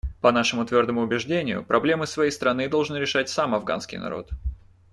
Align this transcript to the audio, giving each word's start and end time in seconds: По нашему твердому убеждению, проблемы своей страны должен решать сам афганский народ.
По 0.19 0.31
нашему 0.31 0.65
твердому 0.65 1.01
убеждению, 1.01 1.63
проблемы 1.63 2.07
своей 2.07 2.31
страны 2.31 2.67
должен 2.67 2.95
решать 2.95 3.29
сам 3.29 3.53
афганский 3.53 3.99
народ. 3.99 4.31